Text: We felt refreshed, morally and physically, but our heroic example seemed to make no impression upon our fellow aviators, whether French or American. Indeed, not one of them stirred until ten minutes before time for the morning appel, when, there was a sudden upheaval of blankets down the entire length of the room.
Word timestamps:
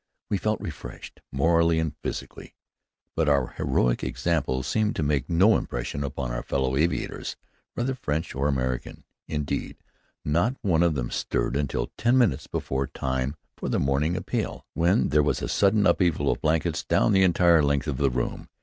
We 0.31 0.39
felt 0.39 0.59
refreshed, 0.61 1.21
morally 1.31 1.77
and 1.77 1.95
physically, 2.01 2.55
but 3.15 3.29
our 3.29 3.49
heroic 3.57 4.03
example 4.03 4.63
seemed 4.63 4.95
to 4.95 5.03
make 5.03 5.29
no 5.29 5.55
impression 5.55 6.03
upon 6.03 6.31
our 6.31 6.41
fellow 6.41 6.75
aviators, 6.75 7.35
whether 7.75 7.93
French 7.93 8.33
or 8.33 8.47
American. 8.47 9.03
Indeed, 9.27 9.77
not 10.25 10.55
one 10.63 10.81
of 10.81 10.95
them 10.95 11.11
stirred 11.11 11.55
until 11.55 11.91
ten 11.99 12.17
minutes 12.17 12.47
before 12.47 12.87
time 12.87 13.35
for 13.55 13.69
the 13.69 13.79
morning 13.79 14.15
appel, 14.17 14.65
when, 14.73 15.09
there 15.09 15.21
was 15.21 15.39
a 15.43 15.47
sudden 15.47 15.85
upheaval 15.85 16.31
of 16.31 16.41
blankets 16.41 16.83
down 16.83 17.11
the 17.11 17.21
entire 17.21 17.61
length 17.61 17.85
of 17.87 17.97
the 17.97 18.09
room. 18.09 18.49